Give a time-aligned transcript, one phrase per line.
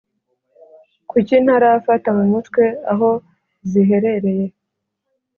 [1.09, 3.09] Kuki ntarafata mu mutwe aho
[3.69, 4.45] ziherereye